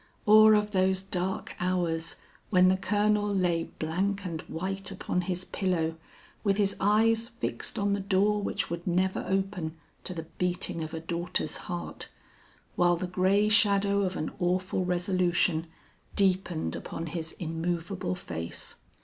[0.25, 2.15] or of those dark hours
[2.49, 5.95] when the Colonel lay blank and white upon his pillow,
[6.43, 10.95] with his eyes fixed on the door which would never open to the beating of
[10.95, 12.09] a daughter's heart,
[12.75, 15.67] while the gray shadow of an awful resolution
[16.15, 18.77] deepened upon his immovable face.